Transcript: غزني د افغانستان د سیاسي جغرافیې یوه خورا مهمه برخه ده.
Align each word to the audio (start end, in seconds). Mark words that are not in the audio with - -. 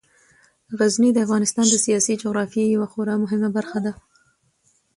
غزني 0.79 1.09
د 1.13 1.17
افغانستان 1.25 1.65
د 1.69 1.75
سیاسي 1.85 2.13
جغرافیې 2.21 2.65
یوه 2.75 2.87
خورا 2.91 3.15
مهمه 3.23 3.49
برخه 3.57 3.79
ده. 3.85 3.93